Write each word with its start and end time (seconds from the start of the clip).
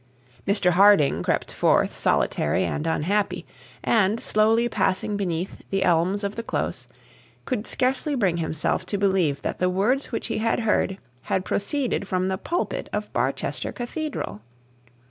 Mr 0.47 0.71
Harding 0.71 1.21
crept 1.21 1.51
forth 1.51 1.95
solitary 1.95 2.63
and 2.65 2.87
unhappy; 2.87 3.45
and, 3.83 4.19
slowly 4.19 4.67
passing 4.67 5.15
beneath 5.15 5.61
the 5.69 5.83
elms 5.83 6.23
of 6.23 6.33
the 6.35 6.41
close, 6.41 6.87
could 7.45 7.67
scarcely 7.67 8.15
bring 8.15 8.37
himself 8.37 8.83
to 8.83 8.97
believe 8.97 9.43
that 9.43 9.59
the 9.59 9.69
words 9.69 10.11
which 10.11 10.25
he 10.25 10.39
had 10.39 10.61
heard 10.61 10.97
had 11.21 11.45
proceeded 11.45 12.07
from 12.07 12.29
the 12.29 12.37
pulpit 12.39 12.89
of 12.91 13.03
the 13.03 13.11
Barchester 13.11 13.71
Cathedral. 13.71 14.41